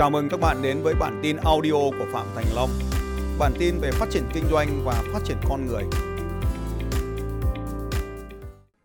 [0.00, 2.70] Chào mừng các bạn đến với bản tin audio của Phạm Thành Long.
[3.38, 5.84] Bản tin về phát triển kinh doanh và phát triển con người.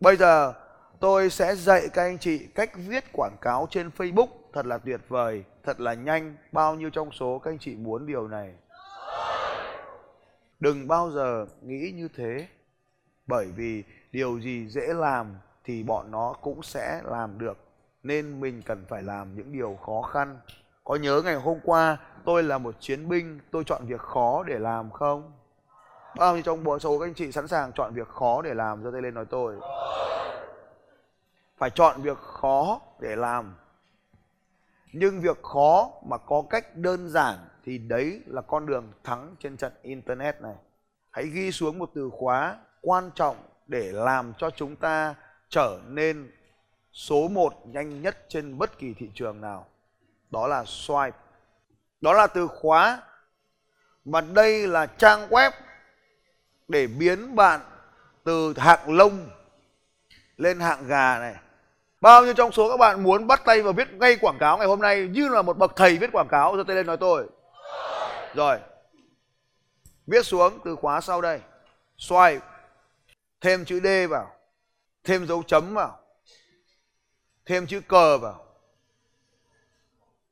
[0.00, 0.52] Bây giờ
[1.00, 5.00] tôi sẽ dạy các anh chị cách viết quảng cáo trên Facebook thật là tuyệt
[5.08, 6.36] vời, thật là nhanh.
[6.52, 8.52] Bao nhiêu trong số các anh chị muốn điều này?
[10.60, 12.46] Đừng bao giờ nghĩ như thế.
[13.26, 17.58] Bởi vì điều gì dễ làm thì bọn nó cũng sẽ làm được.
[18.02, 20.38] Nên mình cần phải làm những điều khó khăn.
[20.86, 24.58] Có nhớ ngày hôm qua tôi là một chiến binh, tôi chọn việc khó để
[24.58, 25.32] làm không?
[26.16, 28.84] Bao nhiêu trong bộ số các anh chị sẵn sàng chọn việc khó để làm
[28.84, 29.56] giơ tay lên nói tôi.
[31.56, 33.54] Phải chọn việc khó để làm.
[34.92, 39.56] Nhưng việc khó mà có cách đơn giản thì đấy là con đường thắng trên
[39.56, 40.56] trận internet này.
[41.10, 45.14] Hãy ghi xuống một từ khóa quan trọng để làm cho chúng ta
[45.48, 46.32] trở nên
[46.92, 49.66] số 1 nhanh nhất trên bất kỳ thị trường nào.
[50.30, 51.10] Đó là swipe.
[52.00, 53.02] Đó là từ khóa
[54.04, 55.50] và đây là trang web
[56.68, 57.60] để biến bạn
[58.24, 59.30] từ hạng lông
[60.36, 61.34] lên hạng gà này.
[62.00, 64.66] Bao nhiêu trong số các bạn muốn bắt tay vào viết ngay quảng cáo ngày
[64.66, 67.26] hôm nay, như là một bậc thầy viết quảng cáo giơ tay lên nói tôi.
[68.34, 68.58] Rồi.
[70.06, 71.40] Viết xuống từ khóa sau đây.
[71.98, 72.40] Swipe.
[73.40, 74.36] Thêm chữ D vào.
[75.04, 75.98] Thêm dấu chấm vào.
[77.46, 78.45] Thêm chữ cờ vào.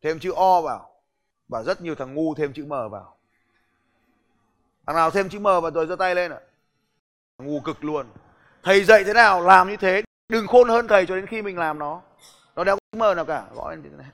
[0.04, 0.90] Thêm chữ O vào.
[1.48, 3.16] Và rất nhiều thằng ngu thêm chữ M vào.
[4.86, 6.38] Thằng nào thêm chữ M vào rồi giơ tay lên ạ.
[7.38, 8.06] Ngu cực luôn.
[8.62, 10.02] Thầy dạy thế nào làm như thế.
[10.28, 12.00] Đừng khôn hơn thầy cho đến khi mình làm nó.
[12.56, 13.44] Nó đeo chữ M nào cả.
[13.54, 14.06] Gõ lên này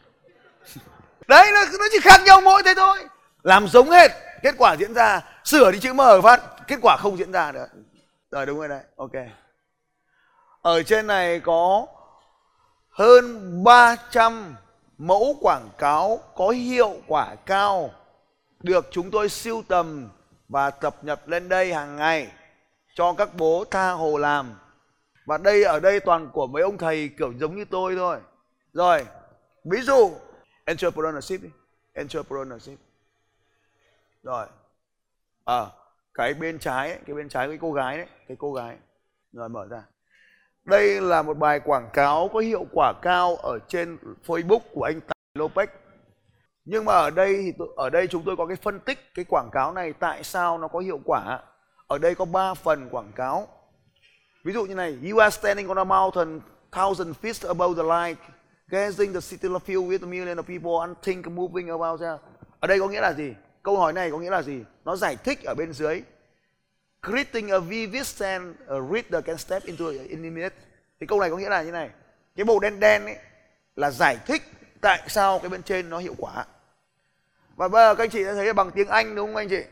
[1.29, 2.99] Đấy nó, nó chỉ khác nhau mỗi thế thôi.
[3.43, 4.11] Làm giống hết.
[4.43, 5.21] Kết quả diễn ra.
[5.45, 6.41] Sửa đi chữ M phát.
[6.67, 7.67] Kết quả không diễn ra nữa.
[8.31, 8.83] Rồi đúng rồi đấy.
[8.97, 9.13] Ok.
[10.63, 11.87] Ở trên này có
[12.91, 14.57] hơn 300
[15.01, 17.91] mẫu quảng cáo có hiệu quả cao
[18.63, 20.09] được chúng tôi siêu tầm
[20.49, 22.33] và cập nhật lên đây hàng ngày
[22.95, 24.55] cho các bố tha hồ làm.
[25.27, 28.19] Và đây ở đây toàn của mấy ông thầy kiểu giống như tôi thôi.
[28.73, 29.07] Rồi,
[29.65, 30.13] ví dụ
[30.65, 31.51] entrepreneurship đi.
[31.93, 32.79] Entrepreneurship.
[34.23, 34.47] Rồi.
[35.45, 35.67] À,
[36.15, 38.77] cái bên trái ấy, cái bên trái cái cô gái đấy, cái cô gái.
[39.33, 39.83] Rồi mở ra.
[40.65, 45.01] Đây là một bài quảng cáo có hiệu quả cao ở trên Facebook của anh
[45.01, 45.67] Tài Lopez.
[46.65, 49.51] Nhưng mà ở đây thì ở đây chúng tôi có cái phân tích cái quảng
[49.53, 51.41] cáo này tại sao nó có hiệu quả.
[51.87, 53.49] Ở đây có 3 phần quảng cáo.
[54.45, 56.41] Ví dụ như này, you are standing on a mountain
[56.73, 58.19] thousand feet above the light,
[58.69, 62.17] gazing the city filled with a million of people and think moving about there.
[62.61, 63.35] Ở đây có nghĩa là gì?
[63.63, 64.65] Câu hỏi này có nghĩa là gì?
[64.85, 66.03] Nó giải thích ở bên dưới
[67.03, 70.55] creating a vivid scene a reader can step into in a minute.
[71.01, 71.91] Thì câu này có nghĩa là như này.
[72.37, 73.17] Cái màu đen đen ấy
[73.77, 74.43] là giải thích
[74.81, 76.45] tại sao cái bên trên nó hiệu quả.
[77.57, 79.63] Và bây giờ các anh chị đã thấy bằng tiếng Anh, đúng không anh chị?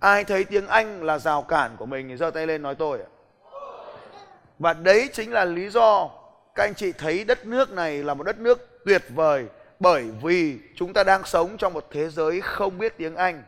[0.00, 2.98] Ai thấy tiếng Anh là rào cản của mình thì giơ tay lên nói tôi
[4.58, 6.10] và đấy chính là lý do
[6.54, 9.46] các anh chị thấy đất nước này là một đất nước tuyệt vời
[9.80, 13.42] bởi vì chúng ta đang sống trong một thế giới không biết tiếng Anh.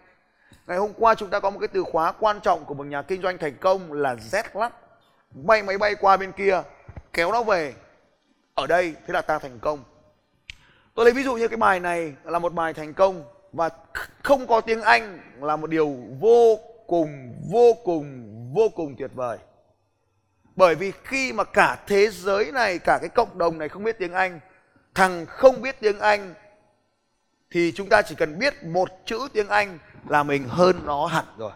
[0.70, 3.02] Ngày hôm qua chúng ta có một cái từ khóa quan trọng của một nhà
[3.02, 4.72] kinh doanh thành công là Z lắc.
[5.30, 6.62] Bay máy bay qua bên kia,
[7.12, 7.74] kéo nó về.
[8.54, 9.84] Ở đây thế là ta thành công.
[10.94, 13.68] Tôi lấy ví dụ như cái bài này là một bài thành công và
[14.22, 19.38] không có tiếng Anh là một điều vô cùng vô cùng vô cùng tuyệt vời.
[20.56, 23.98] Bởi vì khi mà cả thế giới này, cả cái cộng đồng này không biết
[23.98, 24.40] tiếng Anh,
[24.94, 26.34] thằng không biết tiếng Anh
[27.50, 31.24] thì chúng ta chỉ cần biết một chữ tiếng Anh là mình hơn nó hẳn
[31.38, 31.52] rồi.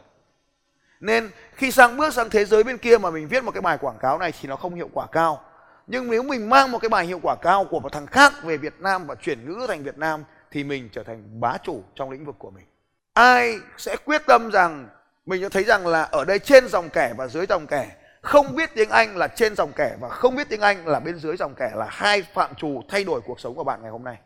[1.01, 3.79] Nên khi sang bước sang thế giới bên kia mà mình viết một cái bài
[3.79, 5.45] quảng cáo này thì nó không hiệu quả cao.
[5.87, 8.57] Nhưng nếu mình mang một cái bài hiệu quả cao của một thằng khác về
[8.57, 12.11] Việt Nam và chuyển ngữ thành Việt Nam thì mình trở thành bá chủ trong
[12.11, 12.65] lĩnh vực của mình.
[13.13, 14.89] Ai sẽ quyết tâm rằng,
[15.27, 18.55] mình đã thấy rằng là ở đây trên dòng kẻ và dưới dòng kẻ, không
[18.55, 21.37] biết tiếng Anh là trên dòng kẻ và không biết tiếng Anh là bên dưới
[21.37, 24.17] dòng kẻ là hai phạm trù thay đổi cuộc sống của bạn ngày hôm nay.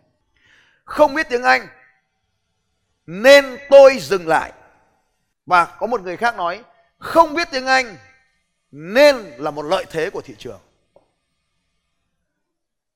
[0.84, 1.66] Không biết tiếng Anh
[3.08, 4.52] nên tôi dừng lại.
[5.46, 6.64] Và có một người khác nói,
[6.98, 7.96] không biết tiếng anh
[8.70, 10.60] nên là một lợi thế của thị trường.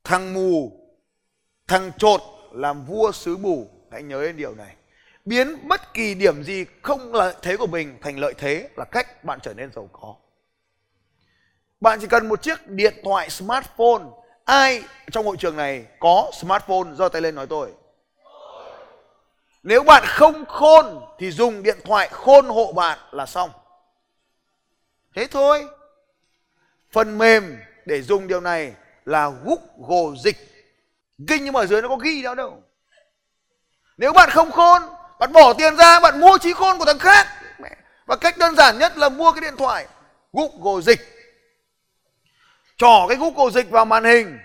[0.05, 0.73] Thằng mù,
[1.67, 2.20] thằng trột
[2.53, 4.76] làm vua xứ bù hãy nhớ đến điều này.
[5.25, 9.25] Biến bất kỳ điểm gì không lợi thế của mình thành lợi thế là cách
[9.25, 10.14] bạn trở nên giàu có.
[11.81, 14.05] Bạn chỉ cần một chiếc điện thoại smartphone.
[14.44, 16.94] Ai trong hội trường này có smartphone?
[16.99, 17.73] Giơ tay lên nói tôi
[19.62, 23.50] nếu bạn không khôn thì dùng điện thoại khôn hộ bạn là xong.
[25.14, 25.67] Thế thôi.
[26.93, 28.75] Phần mềm để dùng điều này
[29.05, 30.37] là Google Dịch.
[31.29, 32.62] Kinh nhưng mà ở dưới nó có ghi đâu đâu.
[33.97, 34.82] nếu bạn không khôn,
[35.19, 37.26] bạn bỏ tiền ra, bạn mua trí khôn của thằng khác
[38.06, 39.87] và cách đơn giản nhất là mua cái điện thoại
[40.32, 41.00] google dịch
[42.76, 44.38] trỏ cái google dịch vào màn hình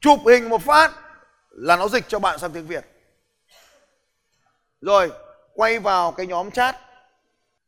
[0.00, 0.92] chụp hình một phát
[1.50, 2.84] là nó dịch cho bạn sang tiếng việt
[4.80, 5.12] rồi
[5.54, 6.76] quay vào cái nhóm chat.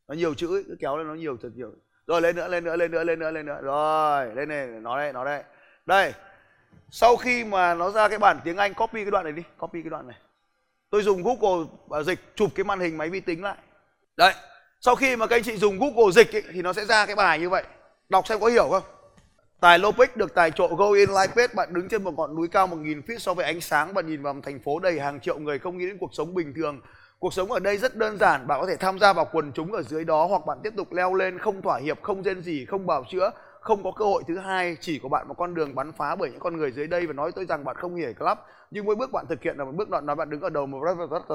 [0.09, 1.73] Nó nhiều chữ cứ kéo lên nó nhiều thật nhiều.
[2.07, 3.59] Rồi lên nữa lên nữa lên nữa lên nữa lên nữa.
[3.63, 5.43] Rồi lên này nó đây nó đây.
[5.87, 6.13] Đây
[6.91, 9.83] sau khi mà nó ra cái bản tiếng anh copy cái đoạn này đi copy
[9.83, 10.17] cái đoạn này.
[10.91, 13.57] Tôi dùng google dịch chụp cái màn hình máy vi tính lại.
[14.17, 14.35] Đấy
[14.81, 17.17] sau khi mà các anh chị dùng google dịch ấy, thì nó sẽ ra cái
[17.17, 17.65] bài như vậy.
[18.09, 18.83] Đọc xem có hiểu không?
[19.61, 22.67] Tài Lopic được tài trộn Go In Life Bạn đứng trên một ngọn núi cao
[22.67, 25.39] 1.000 feet so với ánh sáng Bạn nhìn vào một thành phố đầy hàng triệu
[25.39, 26.81] người không nghĩ đến cuộc sống bình thường.
[27.23, 29.73] Cuộc sống ở đây rất đơn giản Bạn có thể tham gia vào quần chúng
[29.73, 32.65] ở dưới đó Hoặc bạn tiếp tục leo lên không thỏa hiệp, không rên gì,
[32.65, 33.31] không bào chữa
[33.61, 36.31] Không có cơ hội thứ hai Chỉ có bạn một con đường bắn phá bởi
[36.31, 38.39] những con người dưới đây Và nói tôi rằng bạn không hiểu club.
[38.71, 40.67] Nhưng mỗi bước bạn thực hiện là một bước đoạn nói bạn đứng ở đầu
[40.67, 40.83] một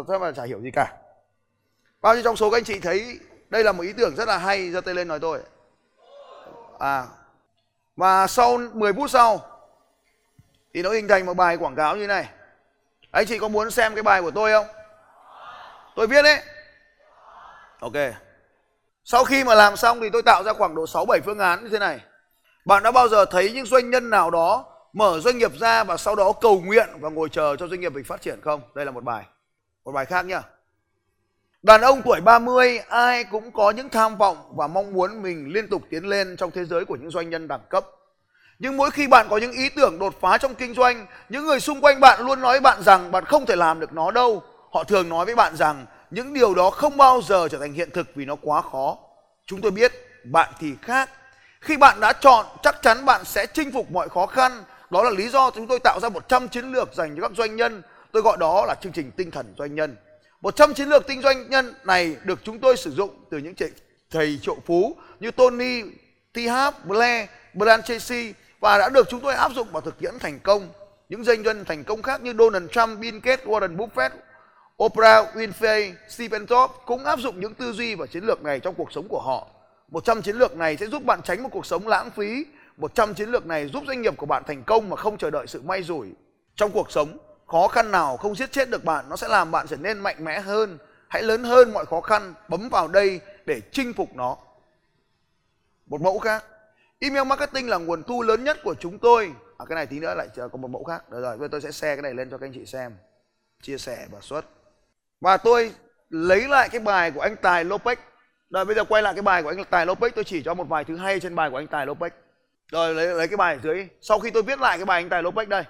[0.07, 0.93] rất là chả hiểu gì cả.
[2.01, 3.19] Bao nhiêu trong số các anh chị thấy
[3.49, 5.39] đây là một ý tưởng rất là hay giơ tay lên nói tôi.
[6.79, 7.05] À
[7.95, 9.39] và sau 10 phút sau
[10.73, 12.29] thì nó hình thành một bài quảng cáo như này.
[13.11, 14.76] Anh chị có muốn xem cái bài của tôi không?
[15.97, 16.39] Tôi viết đấy.
[17.79, 17.93] Ok.
[19.03, 21.63] Sau khi mà làm xong thì tôi tạo ra khoảng độ 6 7 phương án
[21.63, 21.99] như thế này.
[22.65, 25.97] Bạn đã bao giờ thấy những doanh nhân nào đó mở doanh nghiệp ra và
[25.97, 28.61] sau đó cầu nguyện và ngồi chờ cho doanh nghiệp mình phát triển không?
[28.75, 29.25] Đây là một bài.
[29.85, 30.41] Một bài khác nhá.
[31.63, 35.69] Đàn ông tuổi 30 ai cũng có những tham vọng và mong muốn mình liên
[35.69, 37.85] tục tiến lên trong thế giới của những doanh nhân đẳng cấp.
[38.59, 41.59] Nhưng mỗi khi bạn có những ý tưởng đột phá trong kinh doanh, những người
[41.59, 44.43] xung quanh bạn luôn nói bạn rằng bạn không thể làm được nó đâu.
[44.77, 47.89] Họ thường nói với bạn rằng những điều đó không bao giờ trở thành hiện
[47.91, 48.97] thực vì nó quá khó.
[49.45, 49.91] Chúng tôi biết
[50.23, 51.09] bạn thì khác.
[51.61, 54.63] Khi bạn đã chọn, chắc chắn bạn sẽ chinh phục mọi khó khăn.
[54.89, 57.55] Đó là lý do chúng tôi tạo ra 100 chiến lược dành cho các doanh
[57.55, 57.81] nhân.
[58.11, 59.95] Tôi gọi đó là chương trình tinh thần doanh nhân.
[60.41, 63.53] 100 chiến lược kinh doanh nhân này được chúng tôi sử dụng từ những
[64.11, 65.81] thầy triệu phú như Tony,
[66.33, 66.37] T.
[66.85, 70.69] Blair, Brian Tracy và đã được chúng tôi áp dụng vào thực tiễn thành công.
[71.09, 74.09] Những doanh nhân thành công khác như Donald Trump, Bill Gates, Warren Buffett,
[74.83, 78.75] Oprah Winfrey, Stephen Jobs cũng áp dụng những tư duy và chiến lược này trong
[78.75, 79.47] cuộc sống của họ.
[79.91, 82.45] 100 chiến lược này sẽ giúp bạn tránh một cuộc sống lãng phí.
[82.77, 85.47] 100 chiến lược này giúp doanh nghiệp của bạn thành công mà không chờ đợi
[85.47, 86.07] sự may rủi.
[86.55, 89.67] Trong cuộc sống, khó khăn nào không giết chết được bạn nó sẽ làm bạn
[89.67, 90.77] trở nên mạnh mẽ hơn
[91.07, 94.37] hãy lớn hơn mọi khó khăn bấm vào đây để chinh phục nó
[95.85, 96.43] một mẫu khác
[96.99, 100.13] email marketing là nguồn thu lớn nhất của chúng tôi à, cái này tí nữa
[100.15, 102.29] lại có một mẫu khác được rồi bây giờ tôi sẽ share cái này lên
[102.29, 102.95] cho các anh chị xem
[103.61, 104.45] chia sẻ và xuất
[105.21, 105.73] và tôi
[106.09, 107.95] lấy lại cái bài của anh Tài Lopez
[108.49, 110.69] rồi bây giờ quay lại cái bài của anh Tài Lopez tôi chỉ cho một
[110.69, 112.09] vài thứ hay trên bài của anh Tài Lopez
[112.71, 115.09] rồi lấy lấy cái bài ở dưới sau khi tôi viết lại cái bài anh
[115.09, 115.63] Tài Lopez đây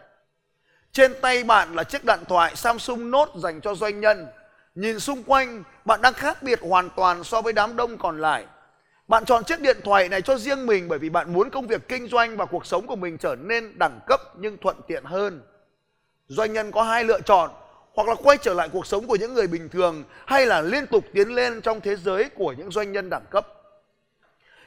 [0.97, 4.27] trên tay bạn là chiếc điện thoại Samsung Note dành cho doanh nhân.
[4.75, 8.45] Nhìn xung quanh, bạn đang khác biệt hoàn toàn so với đám đông còn lại.
[9.07, 11.87] Bạn chọn chiếc điện thoại này cho riêng mình bởi vì bạn muốn công việc
[11.87, 15.41] kinh doanh và cuộc sống của mình trở nên đẳng cấp nhưng thuận tiện hơn.
[16.27, 17.51] Doanh nhân có hai lựa chọn,
[17.97, 20.87] hoặc là quay trở lại cuộc sống của những người bình thường hay là liên
[20.87, 23.47] tục tiến lên trong thế giới của những doanh nhân đẳng cấp.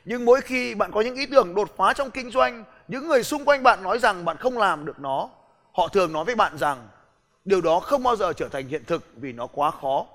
[0.05, 3.23] Nhưng mỗi khi bạn có những ý tưởng đột phá trong kinh doanh, những người
[3.23, 5.29] xung quanh bạn nói rằng bạn không làm được nó
[5.73, 6.89] họ thường nói với bạn rằng
[7.45, 10.07] điều đó không bao giờ trở thành hiện thực vì nó quá khó.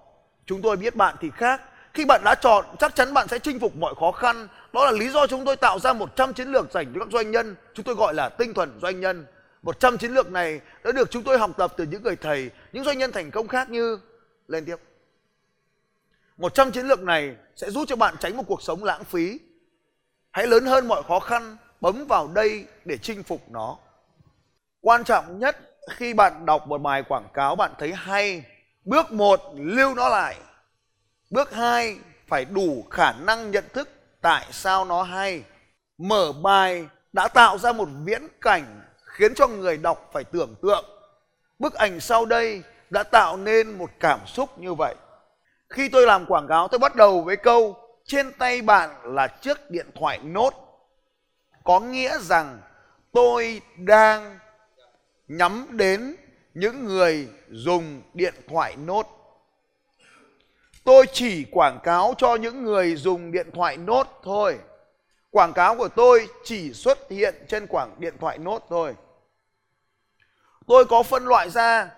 [0.45, 1.61] Chúng tôi biết bạn thì khác.
[1.93, 4.47] Khi bạn đã chọn chắc chắn bạn sẽ chinh phục mọi khó khăn.
[4.73, 7.31] Đó là lý do chúng tôi tạo ra 100 chiến lược dành cho các doanh
[7.31, 7.55] nhân.
[7.73, 9.25] Chúng tôi gọi là tinh thuần doanh nhân.
[9.65, 12.83] 100 chiến lược này đã được chúng tôi học tập từ những người thầy những
[12.83, 13.99] doanh nhân thành công khác như
[14.47, 14.75] lên tiếp
[16.37, 19.39] 100 chiến lược này sẽ giúp cho bạn tránh một cuộc sống lãng phí
[20.31, 23.77] hãy lớn hơn mọi khó khăn bấm vào đây để chinh phục nó
[24.85, 25.57] Quan trọng nhất
[25.89, 28.43] khi bạn đọc một bài quảng cáo bạn thấy hay,
[28.83, 30.35] bước 1 lưu nó lại.
[31.29, 33.89] Bước 2 phải đủ khả năng nhận thức
[34.21, 35.43] tại sao nó hay.
[35.97, 38.81] Mở bài đã tạo ra một viễn cảnh
[39.15, 40.85] khiến cho người đọc phải tưởng tượng.
[41.59, 44.95] Bức ảnh sau đây đã tạo nên một cảm xúc như vậy.
[45.69, 49.71] Khi tôi làm quảng cáo, tôi bắt đầu với câu, trên tay bạn là chiếc
[49.71, 50.53] điện thoại nốt.
[51.63, 52.61] Có nghĩa rằng
[53.11, 54.39] tôi đang
[55.27, 56.15] nhắm đến
[56.53, 59.07] những người dùng điện thoại nốt.
[60.83, 64.59] Tôi chỉ quảng cáo cho những người dùng điện thoại nốt thôi.
[65.29, 68.93] Quảng cáo của tôi chỉ xuất hiện trên quảng điện thoại nốt thôi.
[70.67, 71.91] Tôi có phân loại ra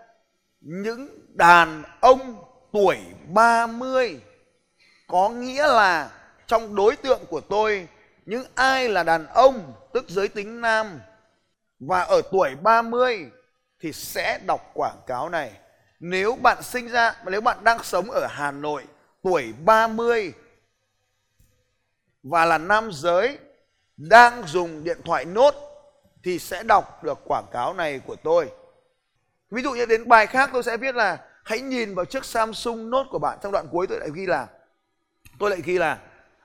[0.61, 2.97] những đàn ông tuổi
[3.33, 4.21] 30
[5.07, 6.11] có nghĩa là
[6.47, 7.87] trong đối tượng của tôi,
[8.25, 10.99] những ai là đàn ông, tức giới tính nam
[11.79, 13.31] và ở tuổi 30
[13.79, 15.51] thì sẽ đọc quảng cáo này.
[15.99, 18.83] nếu bạn sinh ra, nếu bạn đang sống ở Hà Nội,
[19.23, 20.33] tuổi 30
[22.23, 23.37] và là nam giới,
[23.97, 25.66] đang dùng điện thoại nốt
[26.27, 28.49] thì sẽ đọc được quảng cáo này của tôi.
[29.51, 32.89] Ví dụ như đến bài khác tôi sẽ viết là, hãy nhìn vào chiếc Samsung
[32.89, 33.37] Note của bạn.
[33.43, 34.47] Trong đoạn cuối tôi lại ghi là,
[35.39, 35.99] tôi lại ghi là,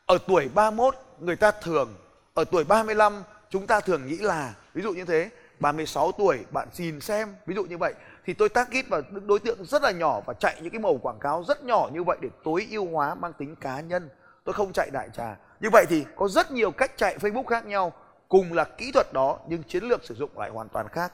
[0.06, 1.94] ở tuổi 31 người ta thường,
[2.34, 6.68] ở tuổi 35 chúng ta thường nghĩ là, ví dụ như thế 36 tuổi, bạn
[6.78, 7.94] nhìn xem, ví dụ như vậy.
[8.26, 10.98] Thì tôi target vào những đối tượng rất là nhỏ và chạy những cái màu
[11.02, 14.08] quảng cáo rất nhỏ như vậy để tối ưu hóa mang tính cá nhân.
[14.44, 15.36] Tôi không chạy đại trà.
[15.60, 17.92] Như vậy thì có rất nhiều cách chạy Facebook khác nhau
[18.32, 21.12] cùng là kỹ thuật đó, nhưng chiến lược sử dụng lại hoàn toàn khác.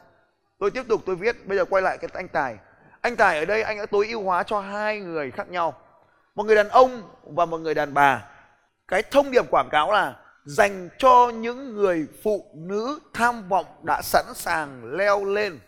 [0.58, 2.56] Tôi tiếp tục, tôi viết, bây giờ quay lại cái anh tài.
[3.00, 5.74] Anh tài ở đây, anh đã tối ưu hóa cho hai người khác nhau.
[6.34, 8.24] Một người đàn ông và một người đàn bà.
[8.88, 14.02] Cái thông điệp quảng cáo là dành cho những người phụ nữ tham vọng đã
[14.02, 15.58] sẵn sàng leo lên.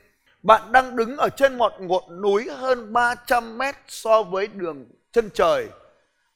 [0.42, 5.30] Bạn đang đứng ở trên một ngọn núi hơn 300 mét so với đường chân
[5.34, 5.68] trời.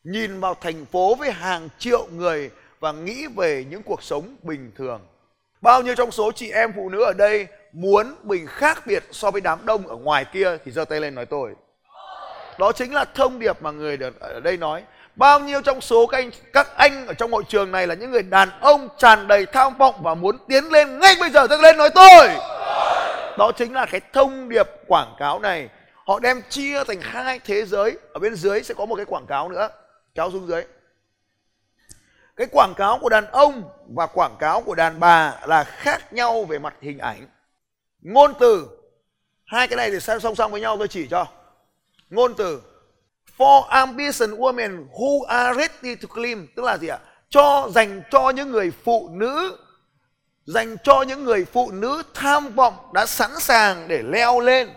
[0.05, 2.51] Nhìn vào thành phố với hàng triệu người
[2.85, 5.01] và nghĩ về những cuộc sống bình thường.
[5.61, 9.31] Bao nhiêu trong số chị em phụ nữ ở đây muốn mình khác biệt so
[9.31, 11.51] với đám đông ở ngoài kia thì giơ tay lên nói tôi.
[12.59, 14.83] Đó chính là thông điệp mà người ở đây nói.
[15.17, 18.11] Bao nhiêu trong số các anh các anh ở trong hội trường này là những
[18.11, 21.57] người đàn ông tràn đầy tham vọng và muốn tiến lên ngay bây giờ giơ
[21.57, 22.29] lên nói tôi.
[23.39, 25.69] Đó chính là cái thông điệp quảng cáo này.
[26.07, 27.99] Họ đem chia thành hai thế giới.
[28.13, 29.69] Ở bên dưới sẽ có một cái quảng cáo nữa.
[30.15, 30.65] Kéo xuống dưới
[32.37, 36.45] cái quảng cáo của đàn ông và quảng cáo của đàn bà là khác nhau
[36.45, 37.27] về mặt hình ảnh.
[38.01, 38.69] Ngôn từ,
[39.45, 41.27] hai cái này thì song song với nhau tôi chỉ cho.
[42.11, 42.63] Ngôn từ,
[43.39, 46.99] for ambition women who are ready to claim tức là gì ạ?
[47.29, 49.59] Cho dành cho những người phụ nữ,
[50.45, 54.71] dành cho những người phụ nữ tham vọng đã sẵn sàng để leo lên.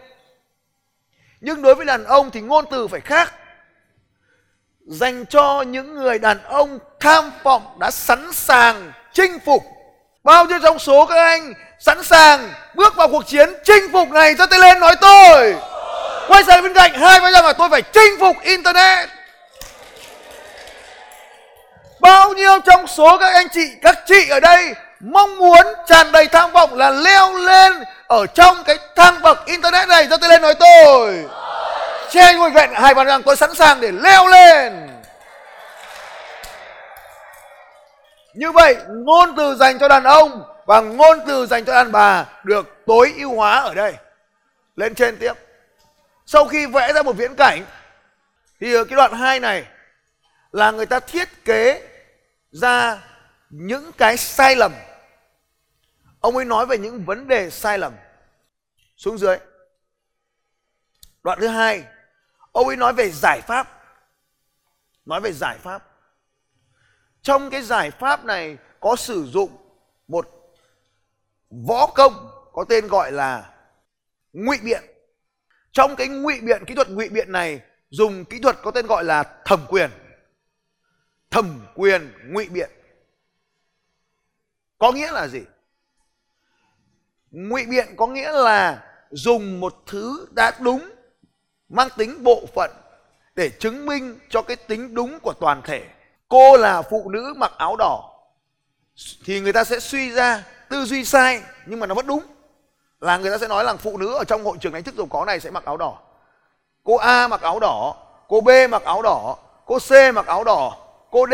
[1.41, 3.33] Nhưng đối với đàn ông thì ngôn từ phải khác
[4.87, 9.63] dành cho những người đàn ông tham vọng đã sẵn sàng chinh phục.
[10.23, 14.35] Bao nhiêu trong số các anh sẵn sàng bước vào cuộc chiến chinh phục này?
[14.37, 15.55] Cho tay lên nói tôi.
[16.27, 19.09] Quay sang bên cạnh hai ba rằng mà tôi phải chinh phục internet.
[21.99, 26.27] Bao nhiêu trong số các anh chị, các chị ở đây mong muốn tràn đầy
[26.27, 27.73] tham vọng là leo lên
[28.07, 30.07] ở trong cái thang bậc internet này?
[30.09, 31.25] Cho tay lên nói tôi
[32.09, 34.89] che ngồi vẹn hai bàn rằng tôi sẵn sàng để leo lên.
[38.33, 42.25] Như vậy, ngôn từ dành cho đàn ông và ngôn từ dành cho đàn bà
[42.43, 43.95] được tối ưu hóa ở đây.
[44.75, 45.33] Lên trên tiếp.
[46.25, 47.65] Sau khi vẽ ra một viễn cảnh,
[48.59, 49.65] thì ở cái đoạn 2 này
[50.51, 51.87] là người ta thiết kế
[52.51, 52.97] ra
[53.49, 54.71] những cái sai lầm.
[56.19, 57.93] Ông ấy nói về những vấn đề sai lầm.
[58.97, 59.37] Xuống dưới.
[61.23, 61.83] Đoạn thứ hai
[62.57, 63.83] ông ấy nói về giải pháp.
[65.05, 65.83] Nói về giải pháp.
[67.21, 69.57] Trong cái giải pháp này có sử dụng
[70.07, 70.27] một
[71.67, 73.53] võ công có tên gọi là
[74.33, 74.83] ngụy biện.
[75.71, 79.03] Trong cái ngụy biện, kỹ thuật ngụy biện này dùng kỹ thuật có tên gọi
[79.03, 79.89] là thẩm quyền.
[81.29, 82.69] Thẩm quyền ngụy biện.
[84.77, 85.41] Có nghĩa là gì?
[87.31, 90.96] Ngụy biện có nghĩa là dùng một thứ đã đúng
[91.69, 92.71] mang tính bộ phận
[93.35, 95.85] để chứng minh cho cái tính đúng của toàn thể.
[96.27, 98.13] Cô là phụ nữ mặc áo đỏ,
[99.25, 102.23] thì người ta sẽ suy ra tư duy sai, nhưng mà nó vẫn đúng.
[102.99, 105.07] Là người ta sẽ nói là phụ nữ ở trong hội trường đánh thức giàu
[105.09, 105.97] có này sẽ mặc áo đỏ.
[106.83, 107.95] Cô A mặc áo đỏ,
[108.27, 110.77] cô B mặc áo đỏ, cô C mặc áo đỏ,
[111.11, 111.33] cô D,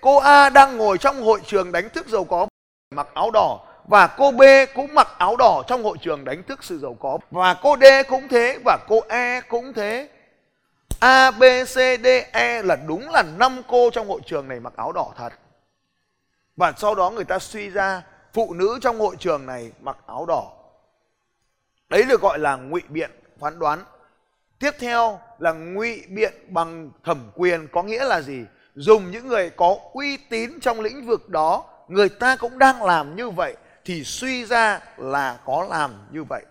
[0.00, 2.46] cô A đang ngồi trong hội trường đánh thức giàu có
[2.90, 4.42] mặc áo đỏ và cô B
[4.74, 7.18] cũng mặc áo đỏ trong hội trường đánh thức sự giàu có.
[7.30, 10.08] Và cô D cũng thế, và cô E cũng thế.
[11.00, 11.74] A, B, C,
[12.04, 15.32] D E là đúng là năm cô trong hội trường này mặc áo đỏ thật.
[16.56, 18.02] Và sau đó người ta suy ra
[18.32, 20.52] phụ nữ trong hội trường này mặc áo đỏ.
[21.88, 23.84] Đấy được gọi là ngụy biện phán đoán.
[24.58, 28.44] Tiếp theo là ngụy biện bằng thẩm quyền có nghĩa là gì?
[28.74, 33.16] Dùng những người có uy tín trong lĩnh vực đó, người ta cũng đang làm
[33.16, 36.44] như vậy thì suy ra là có làm như vậy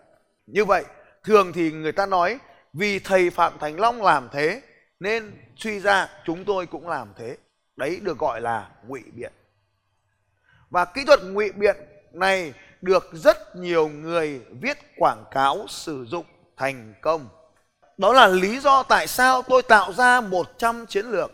[0.47, 0.85] như vậy,
[1.23, 2.39] thường thì người ta nói,
[2.73, 4.61] vì thầy phạm thành long làm thế,
[4.99, 7.37] nên suy ra chúng tôi cũng làm thế
[7.75, 9.33] đấy được gọi là ngụy biện
[10.69, 11.75] và kỹ thuật ngụy biện
[12.13, 16.25] này được rất nhiều người viết quảng cáo sử dụng
[16.57, 17.29] thành công.
[17.97, 21.31] Đó là lý do tại sao tôi tạo ra 100 chiến lược.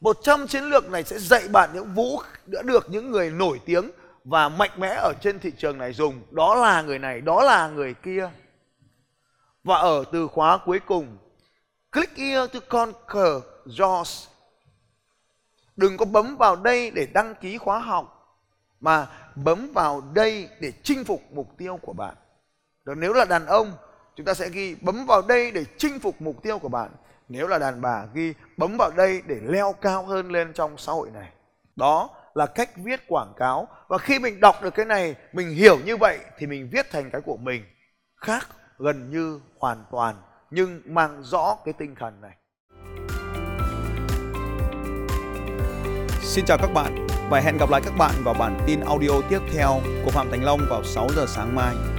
[0.00, 3.90] 100 chiến lược này sẽ dạy bạn những vũ đã được những người nổi tiếng
[4.26, 6.22] và mạnh mẽ ở trên thị trường này dùng.
[6.30, 8.30] Đó là người này, đó là người kia.
[9.64, 11.18] và ở từ khóa cuối cùng
[11.92, 13.42] click here to conquer
[13.80, 14.28] yours
[15.76, 18.36] đừng có bấm vào đây để đăng ký khóa học
[18.80, 22.14] mà bấm vào đây để chinh phục mục tiêu của bạn
[22.84, 23.72] Rồi nếu là đàn ông
[24.16, 26.90] chúng ta sẽ ghi bấm vào đây để chinh phục mục tiêu của bạn
[27.28, 30.92] nếu là đàn bà ghi bấm vào đây để leo cao hơn lên trong xã
[30.92, 31.32] hội này
[31.76, 33.68] đó là cách viết quảng cáo.
[33.88, 37.10] Và khi mình đọc được cái này, mình hiểu như vậy thì mình viết thành
[37.10, 37.64] cái của mình.
[38.16, 38.46] Khác
[38.78, 40.16] gần như hoàn toàn,
[40.50, 42.36] nhưng mang rõ cái tinh thần này.
[46.20, 49.40] Xin chào các bạn và hẹn gặp lại các bạn vào bản tin audio tiếp
[49.52, 51.95] theo của Phạm Thành Long vào 6 giờ sáng mai.